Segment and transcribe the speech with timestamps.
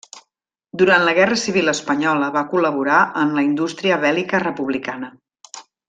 [0.81, 5.13] Durant la guerra civil espanyola va col·laborar en la indústria bèl·lica republicana.